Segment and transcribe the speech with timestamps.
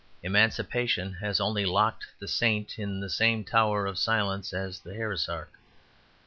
[0.23, 5.53] Emancipation has only locked the saint in the same tower of silence as the heresiarch.